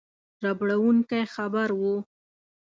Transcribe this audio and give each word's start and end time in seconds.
ربړوونکی 0.43 1.21
خبر 1.35 1.69
وو. 1.79 1.95